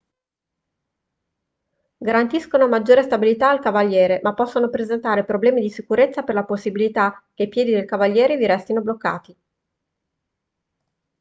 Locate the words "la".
6.33-6.43